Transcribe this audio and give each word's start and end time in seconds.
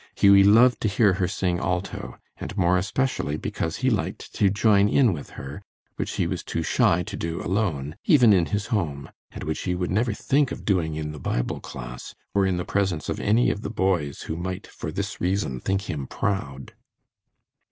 Hughie 0.15 0.43
loved 0.43 0.81
to 0.81 0.87
hear 0.87 1.13
her 1.13 1.27
sing 1.27 1.59
alto, 1.59 2.17
and 2.37 2.57
more 2.57 2.75
especially 2.75 3.37
because 3.37 3.77
he 3.85 3.91
liked 3.91 4.33
to 4.33 4.49
join 4.49 4.89
in 4.89 5.13
with 5.13 5.29
her, 5.37 5.61
which 5.97 6.13
he 6.13 6.25
was 6.25 6.41
too 6.43 6.63
shy 6.63 7.03
to 7.03 7.15
do 7.15 7.39
alone, 7.39 7.95
even 8.05 8.33
in 8.33 8.47
his 8.47 8.65
home, 8.73 9.11
and 9.29 9.43
which 9.43 9.59
he 9.61 9.75
would 9.75 9.91
never 9.91 10.11
think 10.13 10.51
of 10.51 10.65
doing 10.65 10.95
in 10.95 11.11
the 11.11 11.19
Bible 11.19 11.59
class, 11.59 12.15
or 12.33 12.47
in 12.47 12.57
the 12.57 12.65
presence 12.65 13.09
of 13.09 13.19
any 13.19 13.51
of 13.51 13.61
the 13.61 13.69
boys 13.69 14.23
who 14.23 14.35
might, 14.35 14.65
for 14.65 14.91
this 14.91 15.21
reason, 15.21 15.59
think 15.59 15.83
him 15.83 16.07
"proud." 16.07 16.73